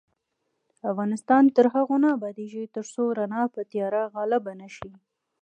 [0.91, 4.91] افغانستان تر هغو نه ابادیږي، ترڅو رڼا پر تیاره غالبه نشي.